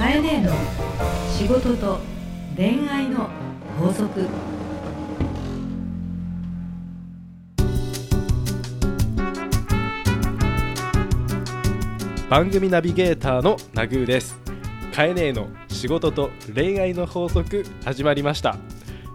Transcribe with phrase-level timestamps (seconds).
[0.00, 0.50] カエネの
[1.36, 1.98] 仕事と
[2.56, 3.28] 恋愛の
[3.78, 4.26] 法則。
[12.30, 14.40] 番組ナビゲーターのナグーです。
[14.94, 18.56] カエネの仕事と恋愛の法則始まりました。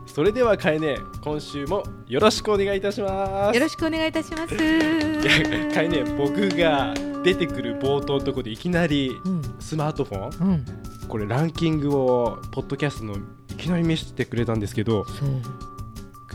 [0.05, 3.55] それではカエネ今週もよろしくお願いいたします。
[3.55, 4.53] よろしくお願いいたします。
[4.53, 6.93] いやカエネ僕が
[7.25, 9.41] 出てくる冒頭のところでいきなりうん。
[9.59, 10.65] スマートフォンうん。
[11.09, 15.05] これランキングをポッドキャストのいきなり見せてくれたんですけど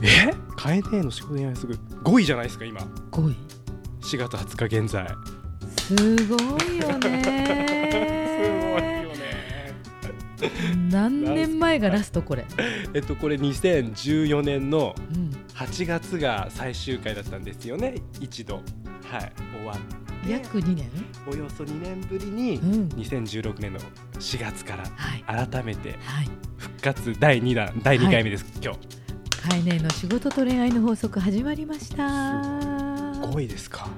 [0.03, 0.33] え？
[0.57, 2.81] カエネの仕事恋愛すぐ？5位じゃないですか今。
[3.13, 3.37] 5位
[4.01, 5.07] 4月20日現在。
[5.79, 7.23] すごいよすごいよね。
[9.23, 9.75] ね
[10.91, 12.47] 何年前がラストこれ、
[12.95, 18.63] えっとこれ2014年のうん、8月が最終回だったんですよね一度
[19.11, 19.79] はい終わっ
[20.25, 20.89] て約2年？
[21.27, 22.89] およそ2年ぶりにうん。
[22.91, 23.81] 2016年の
[24.19, 25.49] 4月からはい。
[25.49, 26.29] 改めてはい。
[26.59, 28.79] 復活第2弾第2回目です、今日。
[29.49, 32.05] カエネの仕事と恋愛の法則始まりました。
[32.05, 33.89] 5位ですか？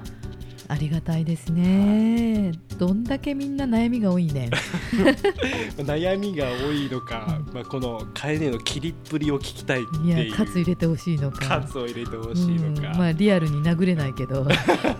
[0.73, 2.51] ありがたいですね。
[2.79, 4.47] どんだけみんな悩みが多いね。
[4.47, 4.49] ん
[5.85, 7.53] 悩みが多いのか、うん。
[7.53, 11.59] まあ、この楓の切りっぷりを聞きたいっていやカツ入れてほしいのか。
[11.59, 12.97] カツを入れてほしいのか、うん。
[12.97, 14.45] まあリアルに殴れないけど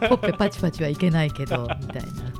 [0.09, 2.32] ほっぺパチパチはいけないけどみたいな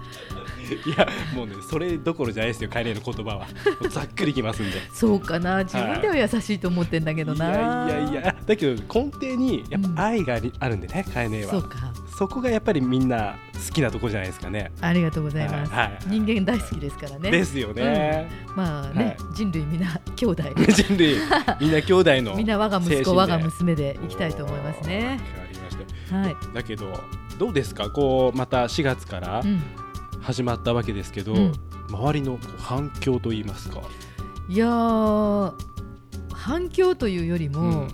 [0.74, 3.48] いやもうねそれどころじゃないですよ楓の言葉は。
[3.90, 4.78] ざっくりきますんで。
[4.94, 5.64] そうかな。
[5.64, 8.36] 自分では優しいと思ってんだけどな、いやいやいや。
[8.46, 11.52] だけど根底にやっぱ愛がありあるんでね楓は。
[11.52, 11.94] そうか。
[12.18, 13.36] そこがやっぱりみんな
[13.68, 14.72] 好きなとこじゃないですかね。
[14.82, 15.86] ありがとうございます、はい。
[15.86, 16.00] はい。
[16.08, 17.32] 人間大好きですからね。
[17.32, 18.30] ですよね。
[18.56, 19.18] まあね、はい。
[19.34, 20.44] 人類みんな兄弟。
[20.70, 21.18] 人類
[21.60, 24.98] みんな兄弟のみんな我が息子我が娘でいきたいと思いますね。
[24.98, 25.78] わかりまし
[26.10, 26.16] た。
[26.16, 26.86] はい、だけど
[27.40, 27.90] どうですか？
[27.90, 29.62] こうまた4月からうん、
[30.24, 31.54] 始まったわけですけど、うん。
[31.90, 33.82] 周りの反響といいますか、
[34.50, 35.54] いやー
[36.32, 37.88] 反響というよりも、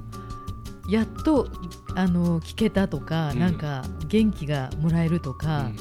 [0.89, 1.49] やっと
[1.95, 3.39] あの聞けたとか、うん。
[3.39, 5.75] なんか元気がもらえるとうか、ん。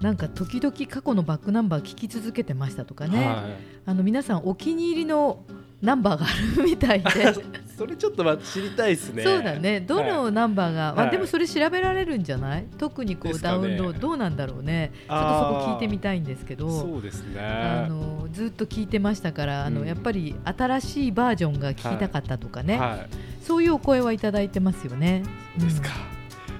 [0.00, 3.44] なんか時々過去のバックナンバー聞き続けてましたとかね、は
[3.86, 5.44] あの皆さんお気に入りの
[5.80, 7.08] ナンバーがあるみたいで。
[7.08, 7.12] い、
[7.76, 9.22] それちょっとま知りたいですね。
[9.22, 9.80] そうだね。
[9.80, 12.66] どのナンバーが、まあ、はいでもそれ調べられるんじゃない？
[12.78, 14.92] 特にこうダウンロードどうなんだろうね。
[15.08, 16.70] ちょっとそこ聞いてみたいんですけど。
[16.70, 17.40] そうですね。
[17.40, 19.86] あのずっと聞いてましたからあの、うん。
[19.86, 23.06] やっぱり新しいバージョンが聞きたかったとかね、は
[23.42, 25.22] そういうお声はいただいてますよね。
[25.58, 25.88] い、ですか。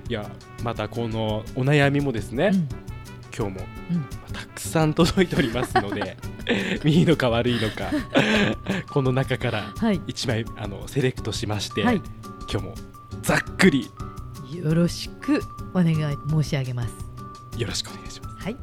[0.09, 0.29] いや
[0.63, 2.69] またこのお悩みもですね、うん。
[3.37, 3.67] 今日も。
[3.91, 4.22] うん
[4.73, 6.17] さん届いておりますので
[6.85, 7.91] いいのか悪いのか
[8.91, 12.03] この中からはい、1枚あのセレクトしまして、はい、
[12.51, 12.75] 今日も
[13.23, 13.91] ざっくり
[14.53, 15.41] よろしく
[15.73, 15.95] お願い
[16.29, 16.95] 申し上げます。
[17.59, 18.45] よろしくお願いします。
[18.45, 18.57] はい、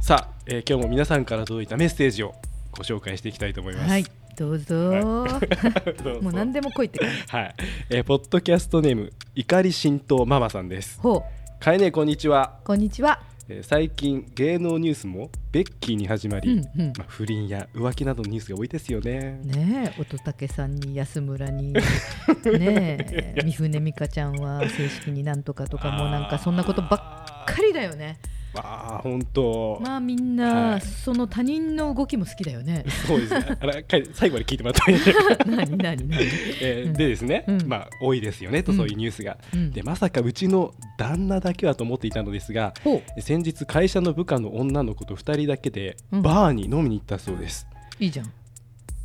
[0.00, 2.34] さあ、えー今日も皆さんから届いたメッセージを
[2.72, 3.90] ご紹介していきたいと思います。
[3.90, 4.04] はい、
[4.38, 4.92] どうぞ。
[4.92, 7.36] どうぞもう何でも来いって感じ。
[7.36, 7.54] はい、
[7.90, 11.00] えーポッドキャストネーム怒り神道ママさんです。
[11.00, 11.24] ほ
[11.58, 13.20] かえねこんにちは、う、こんにちは。
[13.48, 16.92] えー最近芸能ニュースもベッキーに始まり、うんうん。
[16.96, 19.40] まあ、不倫や浮気などのニュースが多いですよね。
[19.42, 21.72] ねえ、乙武さんに安村に。
[21.74, 21.82] ね
[22.46, 28.18] え、三船美香ちゃんは正式になんとかとか、もうなんかそんなことばっかりだよね。
[28.60, 32.84] ああ本当、まあみんはないその他人の動きも好きだよね。
[33.06, 33.56] そうですね。
[33.60, 36.18] あら かい最後まで聞いてもらった 何何何？
[36.58, 39.38] でですね、うんまあ多いですよねとうんそういうニュースが。
[39.54, 47.66] うんでまさかうちの旦那だけはと思っていたのですがほ先日会社の部下の女の子と2人だけでうんバーに飲みに行ったそうです、
[48.00, 48.32] う、いいじゃん。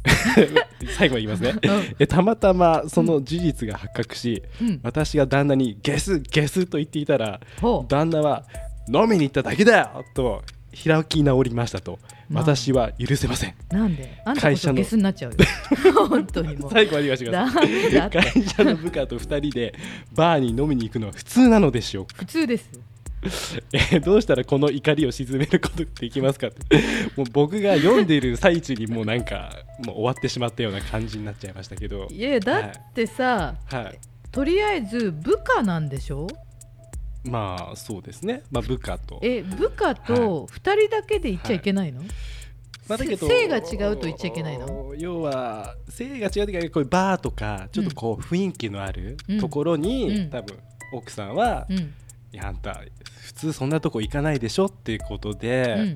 [0.98, 1.58] 最後言いますねう
[2.00, 4.80] えたまたまその事実が発覚し、んうん。
[4.84, 7.40] 私が旦那にゲスゲスと言っていたら。
[7.88, 8.44] 旦那は
[8.88, 10.44] 飲みに行っただけだよと
[10.84, 12.00] 開き直りましたと、
[12.30, 13.54] まあ私は許せません。
[13.70, 14.22] なんで？
[14.26, 15.38] あんたこ会社のそゲスになっちゃうよ。
[16.10, 16.72] 本当にもう。
[16.72, 18.10] 最後まで言わせてください。
[18.10, 19.74] 会社の部下と2人で
[20.14, 22.16] バーに飲みに行くのは普通なのでしょうか？
[22.18, 22.70] 普通です。
[23.72, 26.48] えーどうしたらこの怒りを鎮めることできますか？
[26.48, 26.82] っ て
[27.16, 29.52] もう僕が読んでいる最中にもうなんか
[29.86, 32.08] もう終わってしまったような感じになっちゃいましたけど。
[32.12, 34.00] いやだってさ、はい。
[34.32, 36.28] とりあえず部下なんでしょ？
[37.24, 39.20] まあそうですね、まあ、部下と。
[39.22, 42.02] え部下と2人だけで行っちゃいけないの、
[42.88, 44.94] まあだけど性が違うと言っちゃいけないの？
[44.98, 49.40] 要は性が違うというかこういうバーとかちょっとこう雰囲気のあるうん。
[49.40, 50.30] ところに、うん。
[50.30, 50.58] 多分
[50.94, 51.94] 奥さんは、いうん。
[52.32, 52.82] やあんた
[53.22, 55.96] 普通そんなとこ行かないでしょっていうことで、うん。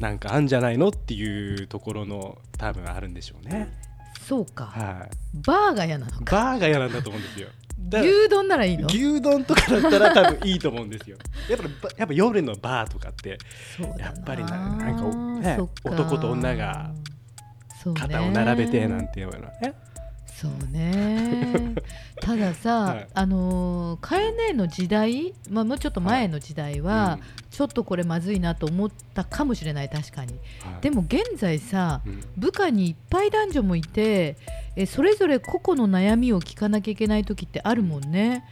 [0.00, 3.72] なんかあんじゃないのっていうところの多分あるんでしょうね。
[4.26, 4.66] そうか。
[4.66, 5.38] はい。
[5.46, 6.36] バーが嫌なのか。
[6.36, 7.48] バーが嫌なんだと思うんですよ。
[7.78, 8.86] 牛丼ならいいの？
[8.86, 11.16] 牛丼とかだったら多分いいと思うんですよ。
[11.48, 13.38] やっぱばやっぱ夜のバーとかって
[13.98, 15.02] やっぱりななんか
[15.40, 16.90] ね男と女が
[17.94, 19.74] 肩を並べてなんていうのはね
[20.40, 21.74] そうね。
[22.22, 23.08] たださ、はい。
[23.12, 27.18] あのーカエネの時代、まあ、もうちょっと前の時代は、
[27.50, 30.34] ちょっとこれまずいなと思ったかもしれない確かに。
[30.34, 30.80] うんはい。
[30.80, 32.20] でも現在さうん。
[32.36, 34.36] 部下にいっぱい男女もいて
[34.80, 38.44] えそれぞれ個々の悩みを聞かなきゃいけない時ってあるもんね、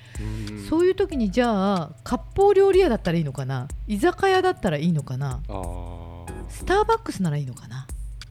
[0.51, 0.67] うん。
[0.69, 3.69] そういう時にじゃあ割烹料理屋だったらいいのかな？
[3.87, 5.41] 居酒屋だったらいいのかな？
[6.49, 7.87] スターバックスならいいのかな？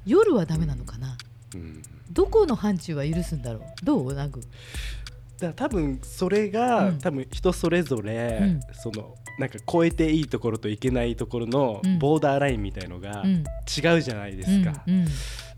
[0.06, 1.18] 夜はダメなのかな？
[1.54, 1.82] うん。
[2.12, 3.86] どこの範疇は許すんだろう？
[3.86, 4.14] どう？
[4.14, 4.42] ナグ。
[4.42, 7.00] だから多分それが、うん。
[7.00, 8.60] 多分人それぞれ、うん。
[8.74, 11.98] そのなんか超えていいところといけないところのうん。
[12.00, 13.44] ボーダーラインみたいのがうん。
[13.68, 14.84] 違うじゃないですか。
[14.86, 15.08] うん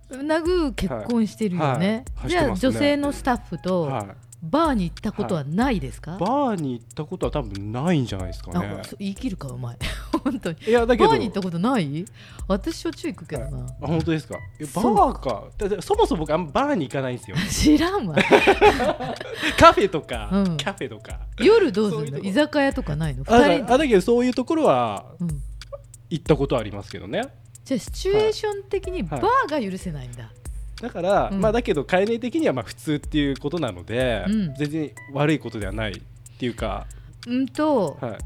[0.10, 2.28] うん、ナグ結婚してるよね、はい。
[2.28, 2.30] はい。
[2.30, 4.08] じゃあ女性のスタッフとはい、
[4.44, 8.82] バーに行ったことはないですか、バーに行ったことは多分ないんじゃないですかね。
[9.00, 9.76] 言い切るかお前。
[10.24, 10.58] 本当に。
[10.66, 11.10] いやだけど。
[11.10, 12.06] バーに行ったことない？
[12.48, 14.36] 私しょっちゅう行くけどな、あ本当ですか？
[14.36, 15.46] バーか。
[15.82, 17.38] そもそも僕あんまバーに行かないんですよ。
[17.50, 18.16] 知らんわ。
[19.60, 20.58] カフェとか、うん。
[20.58, 21.20] キャフェとか。
[21.40, 22.20] 夜どうするの？
[22.20, 23.24] 居酒屋とかないの？
[23.24, 25.42] 二人あだけどそういうところはうん、
[26.10, 27.24] 行ったことありますけどね
[27.68, 29.26] じゃあシチュエーション的にバはい。
[29.50, 30.32] ーが許せないんだ、
[30.82, 31.42] だから、うん。
[31.42, 34.56] まあだけど概念的にはまあ普通っていうことなので、うん。
[34.56, 36.02] 全然悪いことではないっ
[36.40, 36.88] ていうか、
[37.28, 38.18] うんと、はい、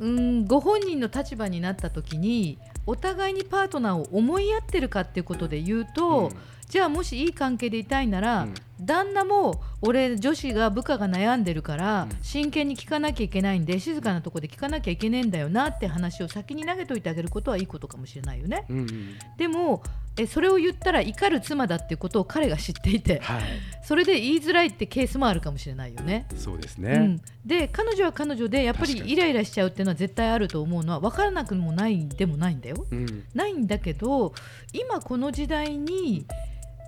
[0.00, 6.30] うんご本人の立場になった時にお互いにパートナーを思いやってるかっていうことで言うと、
[6.68, 12.18] じゃあもしいい関係でいたいなら、うん旦那も俺女子が部下が悩んでるから、うん。
[12.22, 18.64] 真剣に聞かなきゃいけないんで静かなとこで聞かなきゃいけねえんだよなって話を先に投げといてあげることはいいことかもしれないよね。
[18.68, 18.88] うんうん。
[19.36, 19.82] でも
[20.18, 23.42] えそれを言ったら怒る妻だっていうことを彼が知っていてはい、
[23.82, 26.26] それで言いづらいってケースもあるかもしれないよね。
[26.36, 26.92] そうですね。
[26.92, 30.84] うん、、で彼女は彼女でやっぱりイライラしちゃうっていうのは絶対あると思う。
[30.84, 32.86] のは分からなくもないでもないんだよ。
[32.90, 33.24] うん。
[33.34, 34.32] ないんだけど
[34.72, 36.26] 今この時代に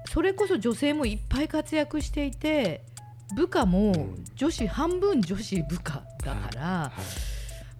[0.06, 2.82] それこそ女性もいっぱい活躍していて
[3.34, 4.24] 部下もうん。
[4.34, 6.92] 女子半分女子部下だから、は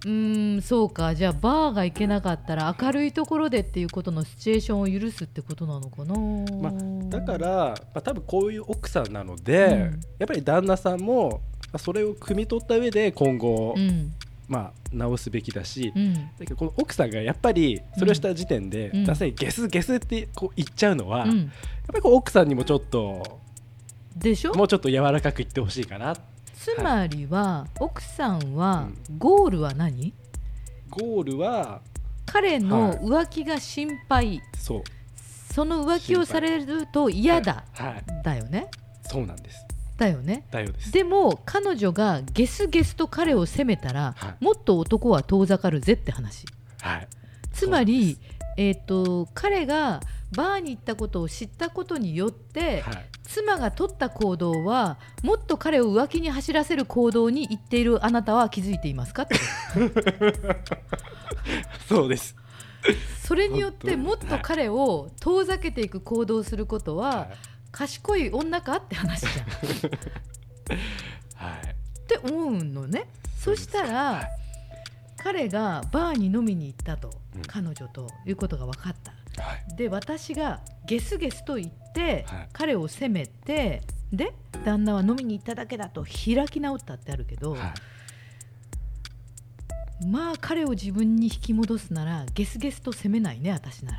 [0.05, 1.13] うーんそうか。
[1.15, 6.15] じゃあバーが行けなかったら明るいところでっていうことのシチュエーションを許すってことなのかな、
[6.61, 6.73] まあ
[7.09, 10.01] だから、まあ、多分こういう奥さんなので、うん。
[10.19, 14.13] やっぱり旦那さんも、まあ、それを汲み取った上で今後、うん
[14.47, 16.13] まあ、直すべきだし、うん。
[16.13, 19.05] だけどこの奥さんがやっぱりそれをした時点で、うん。
[19.05, 21.51] 男性にゲスゲスってこう言っちゃうのは、やっうん
[21.87, 23.39] ぱりこう奥さんにもちょっと
[24.15, 24.53] でしょ？
[24.53, 26.15] もうちょっと柔らかく言ってほしいかな。
[26.53, 30.13] つまりは、奥さんはゴールは何？
[30.89, 31.81] ゴールは
[32.25, 34.83] 彼の浮気が心配、そう。
[35.53, 38.03] その浮気をされると嫌だ、はい、はい。
[38.23, 38.69] だよね。
[39.03, 39.65] そうなんです
[40.01, 40.47] だよね。
[40.49, 40.91] だよです。
[40.91, 44.43] でも彼女がゲスゲスと彼を責めたら、はい。
[44.43, 46.47] もっと男は遠ざかるぜって話。
[46.81, 47.07] はい。
[47.53, 48.17] つまり、
[48.57, 50.01] えー、と彼が
[50.35, 53.05] バーに行ったことを知ったことによって、はい。
[53.21, 59.23] 妻が取った行動はもっと彼を浮気に走らせる行動に行っているあなたは気づいていますか？
[59.23, 59.35] っ て
[61.87, 62.35] そうです。
[63.23, 68.77] それによってもっと彼を遠ざけていく行動をすることは、はい賢い女か？
[68.77, 69.45] って話じゃん。
[69.45, 69.49] っ
[71.35, 71.75] はい。
[72.07, 73.07] て思うのね。
[73.37, 74.27] そしたら、はい。
[75.17, 77.41] 彼がバーに飲みに行ったと、うん。
[77.43, 79.11] 彼女ということが分かった。
[79.41, 79.75] はい。
[79.75, 82.49] で私がゲスゲスと言って、はい。
[82.53, 84.33] 彼を責めてで
[84.65, 87.73] 旦那は飲みに行っただけだと開き直ったってあるけど、は
[90.03, 90.05] い。
[90.07, 93.97] まあ彼を自分に引き戻すならゲスゲスと責めないね私なら。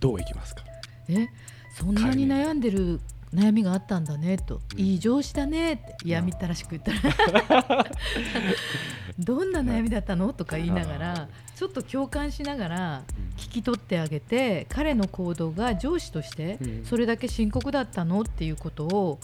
[0.00, 0.62] どういきますか？
[1.08, 1.28] え？
[1.74, 3.00] そんなに悩んでる
[3.34, 4.80] 悩みがあったんだねと、うん。
[4.80, 6.92] いい上司だねって嫌みったらしく言った
[7.62, 7.86] ら。
[9.18, 13.02] どんな悩みだったのとか言いながらちょっと共感しながら
[13.36, 16.84] 聞き取ってあげて彼の行動が上司としてうん。
[16.84, 19.18] それだけ深刻だったのっていうことを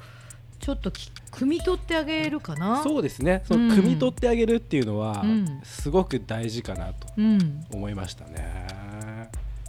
[0.59, 2.83] ちょっとき汲み取ってあげるかな？
[2.83, 3.42] そうですね。
[3.47, 3.71] そのうん。
[3.71, 5.61] 汲み取ってあげるっていうのは、うん。
[5.62, 8.79] すごく大事かなとうん、思いましたね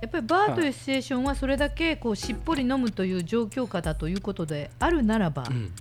[0.01, 5.71] やっぱりバーというシチュエーションはそれだけこうしっぽり飲むという状況下だということであるならば、うん。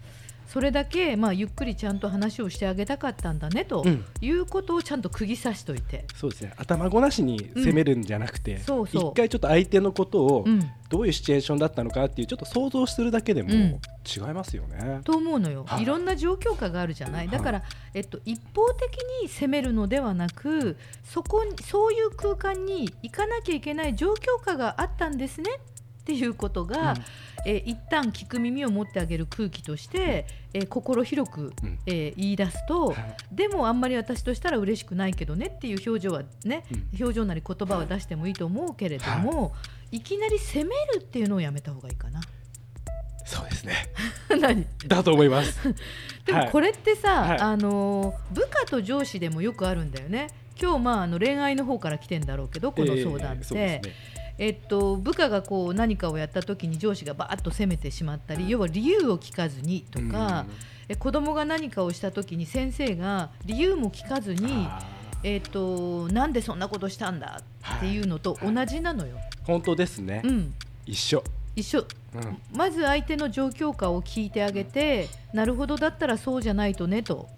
[0.53, 4.05] それだけまあゆっくりちゃんと話をしてあげたかったんだねとうん。
[4.21, 6.53] いうことをちゃんと釘刺しといて、そうですね。
[6.57, 9.11] 頭ごなしに責めるんじゃなくて、そうそう。
[9.13, 13.81] 一回ちょっと相手のことをうん、どういうシチュエーションだったのかっていうちょっと想像するだけでもうん。
[14.05, 15.03] 違いますよね。
[15.05, 15.83] と思うのよ、はい。
[15.83, 17.37] いろんな状況下があるじゃない、はい。
[17.37, 17.63] だから、
[17.95, 25.51] えっと、一方的に責めるのではなくそこにそういう空間に行かなきゃいけない状況下があったんですね
[26.01, 26.95] っていうことが、
[27.47, 31.79] えー一旦聞く耳を持ってあげる空気として、えー心広く、うん。
[31.87, 33.17] えー言い出すと、はい。
[33.33, 36.89] でもあんまり私としたら嬉しくないけどねっていう表情はね、うん。
[36.99, 39.53] 表情なり言葉は出してもいいと思うけれども、
[39.91, 42.21] い、きなり責めるっていうのをやめた方がいいかな。
[43.25, 43.75] そうですね。
[44.41, 44.67] 何？
[44.87, 45.61] だと思います。
[45.69, 45.77] はい。
[46.25, 47.39] でもこれってさ、はい。
[47.39, 50.29] あの部下と上司でもよくあるんだよね。
[50.61, 60.47] 今日まああの恋愛の方から来てんだろうけどこの相談って、えーえっと、部下がこう何かをやった時に上司がバーッと責めてしまったり要は理由を聞かずにとか、
[60.89, 64.83] え子供が何かをした時に先生が理由も聞かずうんに、あ
[65.23, 67.43] えっと、なんでそんなことしたんだ
[67.77, 69.19] っていうのと同じなのよ。
[69.45, 70.55] ー本当ですね、うん、
[70.87, 71.23] 一緒、
[71.55, 71.81] 一緒。
[72.15, 72.39] うん。
[72.57, 77.29] まず相手の状況下を聞いてあげてなるほどだったらそうじゃないとねと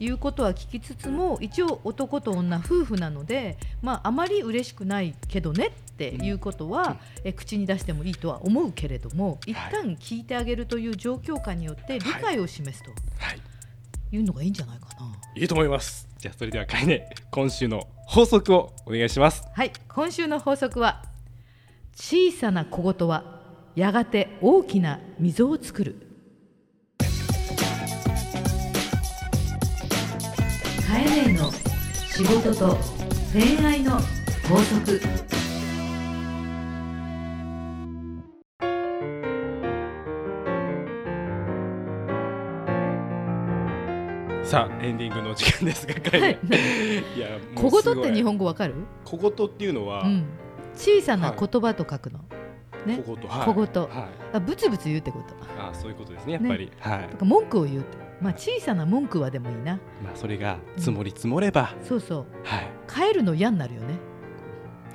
[0.00, 13.40] いうことは聞きつつも一応男と女夫婦なので、まあ、あまり嬉しくないけどねっていうことは、え口に出してもいいとは思うけれども一旦聞いてあげるという状況下によって理解を示すとはい。
[14.12, 15.12] いうのがいいんじゃないかな。
[15.36, 16.08] いいと思います。
[16.18, 19.44] じゃあそれではかいね今週の法則をお願いします。
[19.52, 19.72] はい。
[19.88, 21.04] 今週の法則は
[21.94, 23.40] 小さな小言は
[23.76, 26.13] やがて大きな溝を作る
[32.16, 32.78] 仕事と
[33.32, 33.98] 恋愛の
[34.48, 35.00] 法則。
[44.44, 46.38] さあエンディングの時間ですがかいね
[47.16, 47.18] い。
[47.18, 50.26] やも小言って日本語わかる、小言っていうのは、うん、
[50.76, 52.20] 小さな言葉と書くの、
[52.86, 53.02] ね。
[53.04, 53.28] 小言。
[53.28, 53.46] はい。
[53.46, 53.82] 小言。
[53.82, 54.08] はい。
[54.34, 55.34] あブツブツ言うってこと。
[55.58, 57.24] あそういうことですねやっぱり、はい。
[57.24, 59.74] 文句を言うってまあ小さな文句はでもいいな。
[60.02, 62.26] まあそれが積もり積もれば、そうそう。
[62.42, 62.70] はい。
[62.88, 63.98] 帰るの嫌になるよね。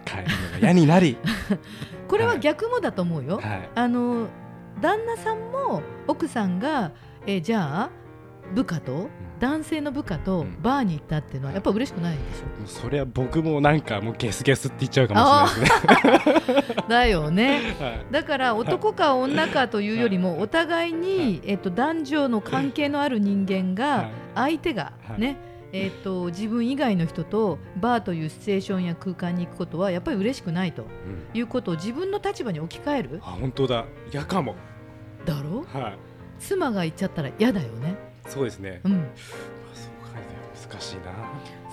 [0.04, 1.16] 帰るのが嫌になり。
[2.10, 3.70] これは逆もだと思うよ、はい。
[3.76, 4.28] あの
[4.82, 6.92] 旦那さんも奥さんが、
[7.28, 7.99] えーじゃあ
[8.54, 10.62] 部下と男性の部下とうん。
[10.62, 16.84] バーに行ったっていうのはやっぱ嬉しくないでしょ、もうそれは僕もなんかもうゲスゲスって言っちゃうかもしれないですね。
[16.90, 17.62] だよね。
[17.80, 18.06] はい。
[18.12, 25.22] だから男か女かというよりもお互いに、えっと、男女の関係のある人間が相手がはい。
[25.22, 25.38] ね、
[25.72, 30.90] えっと、自分以外の人とバーというシチュエーションや空間に行くことはやっぱり嬉しくないとうん。
[31.38, 33.22] いうことを自分の立場に置き換える？
[33.24, 33.86] あ本当だ。
[34.12, 34.56] 嫌かも。
[35.26, 35.64] だろ？
[35.72, 35.98] はい。
[36.40, 37.96] 妻が言っちゃったら嫌だよね、
[38.30, 38.82] そうですね。
[38.84, 39.08] うん、
[40.70, 41.02] 難しいな。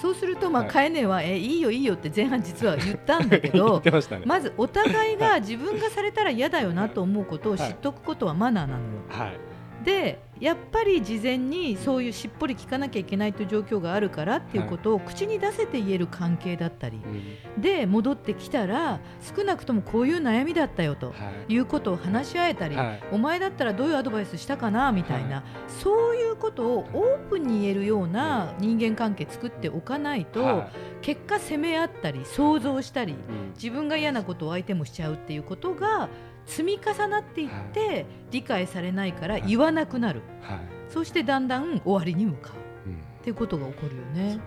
[0.01, 4.23] そうすると、まあ、はいカエネは、え、いいよ、いいよって前半実は言ったんだけ 言どまね。
[4.27, 8.87] まずお互いが自分がされたら嫌だよなと思うことを知っとくことはマナーなのよ。
[9.09, 9.39] はい。
[9.85, 17.61] でやっぱり事前にそういうしっぽり聞かなきゃいけないという状況があるからっていうことを口に出せて言える関係だったりうん。
[17.61, 19.01] で戻ってきたら
[19.37, 23.03] 少なくともこういう悩みだったよとはいいうことを話し合えたり、はい。
[23.13, 30.71] お前だったらどういうアドバイスしたかなみたいな、そういうことをオープンに言えるような人間関係作っておかないと、は
[31.03, 33.15] 結果責め合ったり想像したり
[33.55, 36.09] 自分が嫌なことを相手もしちゃうっていうことが
[36.47, 40.59] 積み重なっていって理解されないから言わなくなる、はい。
[40.89, 42.53] そしてだんだん終わりに向か
[42.87, 42.89] う。
[42.89, 42.97] うん。
[42.97, 44.39] っていうことが起こるよね。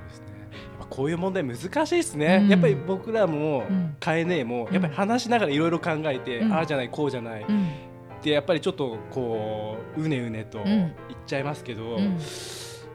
[0.89, 2.39] こういう問題難しいですね。
[2.43, 2.49] うん。
[2.49, 3.95] やっぱり僕らもうん。
[3.99, 4.73] カエネもうん。
[4.73, 6.53] やっぱり話しながらいろいろ考えて、うん。
[6.53, 7.67] ああじゃないこうじゃない、うん。
[8.21, 10.63] でやっぱりちょっとこううねうねとん。
[10.63, 10.91] 言っ
[11.25, 11.97] ちゃいますけど、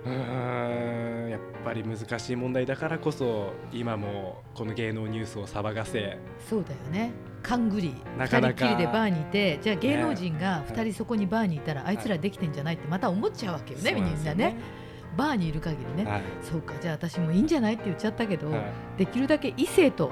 [0.04, 0.12] うん。
[0.12, 6.18] うーんやっぱり難しい問題だからこそ今もこの芸能ニュースを騒がせ
[6.49, 7.12] そうだよね。
[7.42, 7.94] 勘ぐり。
[8.18, 8.66] なかなか。
[8.66, 10.66] 二人っきりでバーにいてじゃあ芸能人がね。
[10.68, 14.56] 2人そこにバーにいたらあいつらできてんじゃないってまた思っちゃうわけよね、みなんなね。
[15.16, 16.23] バーにいる限りね、はい。
[16.42, 18.62] そうかじゃあ私もいいんじゃないって言っちゃったけど、はい。
[18.99, 20.11] できるだけ異性と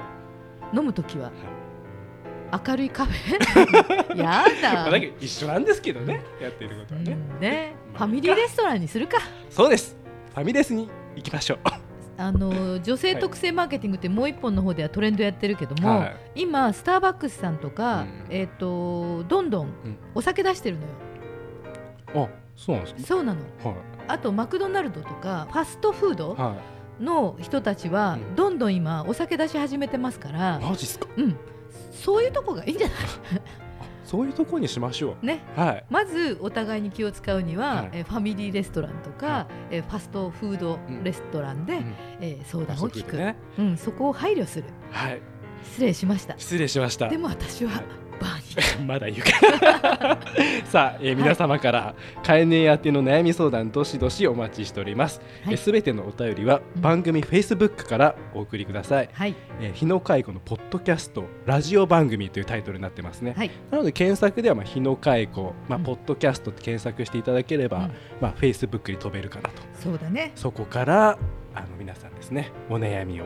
[0.73, 1.31] 飲むときは
[2.67, 4.15] 明るいカフェ？
[4.17, 4.73] やだ。
[4.73, 7.75] まあだけど一緒なんですけどねやっていることはね、うんね。
[7.93, 9.17] ファミリーレストランにするか。
[9.49, 9.95] そうです。
[10.33, 11.59] ファミレスに行きましょう。
[12.15, 16.15] あの女性特性マーケティングってもう一本の方ではトレンドやってるけども、はい。
[16.35, 18.25] 今スターバックスさんとか、うん。
[18.29, 19.97] えっ、とどんどんうん。
[20.13, 20.83] お酒出してるの
[22.21, 23.41] よ、あそうなんですそうなの。
[23.63, 23.75] かは
[24.07, 28.35] あとマクドナルドとかファストフードいはいの人たちはうん。
[28.35, 31.07] どんどん今お酒出し始めてますから、マジっすか？
[31.17, 31.37] うん、
[31.91, 32.97] そういうとこがいいんじゃない？
[34.05, 35.43] そういうところにしましょね。
[35.57, 35.85] うはい。
[35.89, 37.89] まずお互いに気を使うには、はい。
[37.93, 41.95] えーファミリーレストランとか、はえーファストフードレストランで、うん。
[42.21, 43.35] えー相談を聞く、ね。
[43.57, 44.65] うん、そこを配慮する。
[44.91, 45.21] はい。
[45.63, 46.35] 失礼しました。
[46.37, 47.07] 失礼しました。
[47.09, 47.83] でも私ははい
[48.23, 48.85] バーに。
[48.87, 50.19] まだ言うか。
[50.65, 55.21] さあ、えー皆様からカエネ宛ての悩み相談どしどしお待ちしております。
[55.45, 55.57] はい。
[55.57, 56.81] すべ、てのお便りはうん。
[56.81, 59.35] 番組 Facebook からお送りください、はい。
[59.61, 63.51] えー日野介護のポッドキャストラジオ番組というタイトルになってますね、はい。
[63.69, 65.83] なので検索ではまあ日野介護、まあ、うん。
[65.83, 67.91] ポッドキャストって検索していただければ、うん。
[68.21, 69.61] まあ、Facebook に飛べるかなと。
[69.73, 70.31] そうだね。
[70.35, 71.17] そこから
[71.55, 73.25] あの皆さんですねお悩みを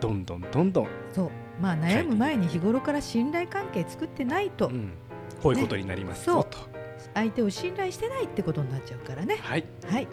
[0.00, 4.92] どんどんどんどん、そうまあ悩む前に日頃から信頼関係作ってないと、うん。
[5.42, 6.46] こういうことになりますと。
[7.14, 9.36] 相手を信頼してないってことになっちゃうからね。
[9.40, 9.64] はい。
[9.88, 10.08] はい。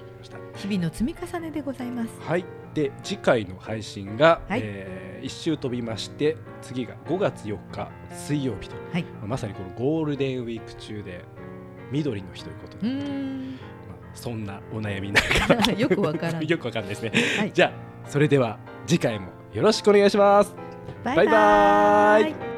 [0.56, 2.10] 日々の積み重ねでございます。
[2.22, 4.62] はい、で次回の配信が、はい。
[4.64, 9.06] え1週飛びまして次が5月4日水曜日と、はい。
[9.26, 11.26] まさにこのゴールデンウィーク中で
[11.92, 16.46] 緑の日ということうで、まあ、そんなお悩みながら よくわからん。
[16.48, 17.52] よくわかんないですね、はい。
[17.52, 20.65] じゃあそれでは次回もよろしくお願いします
[21.04, 22.55] バイバーイ。